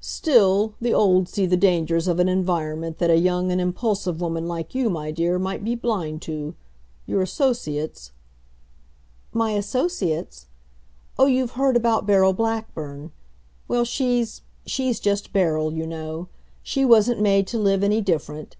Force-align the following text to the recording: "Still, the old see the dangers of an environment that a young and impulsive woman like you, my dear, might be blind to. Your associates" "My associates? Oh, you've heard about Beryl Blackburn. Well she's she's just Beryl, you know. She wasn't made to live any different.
"Still, 0.00 0.72
the 0.80 0.94
old 0.94 1.28
see 1.28 1.44
the 1.44 1.58
dangers 1.58 2.08
of 2.08 2.18
an 2.18 2.26
environment 2.26 2.96
that 2.96 3.10
a 3.10 3.18
young 3.18 3.52
and 3.52 3.60
impulsive 3.60 4.18
woman 4.18 4.48
like 4.48 4.74
you, 4.74 4.88
my 4.88 5.10
dear, 5.10 5.38
might 5.38 5.62
be 5.62 5.74
blind 5.74 6.22
to. 6.22 6.54
Your 7.04 7.20
associates" 7.20 8.10
"My 9.34 9.50
associates? 9.50 10.46
Oh, 11.18 11.26
you've 11.26 11.50
heard 11.60 11.76
about 11.76 12.06
Beryl 12.06 12.32
Blackburn. 12.32 13.12
Well 13.68 13.84
she's 13.84 14.40
she's 14.64 15.00
just 15.00 15.34
Beryl, 15.34 15.70
you 15.74 15.86
know. 15.86 16.28
She 16.62 16.86
wasn't 16.86 17.20
made 17.20 17.46
to 17.48 17.58
live 17.58 17.84
any 17.84 18.00
different. 18.00 18.56